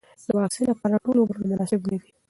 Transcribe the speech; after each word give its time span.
د 0.27 0.27
واکسین 0.39 0.65
لپاره 0.71 1.03
ټول 1.05 1.15
عمرونه 1.21 1.45
مناسب 1.51 1.79
نه 1.89 1.97
دي. 2.01 2.09